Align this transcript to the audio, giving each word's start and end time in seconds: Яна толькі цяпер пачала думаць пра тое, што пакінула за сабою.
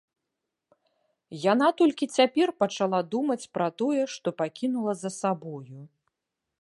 Яна 1.51 1.67
толькі 1.81 2.07
цяпер 2.17 2.47
пачала 2.63 3.01
думаць 3.13 3.43
пра 3.59 3.67
тое, 3.83 4.03
што 4.15 4.27
пакінула 4.41 4.91
за 5.03 5.09
сабою. 5.21 5.79